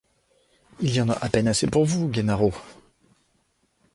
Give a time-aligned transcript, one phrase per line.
[0.79, 2.53] Il y en a à peine assez pour vous, Gennaro!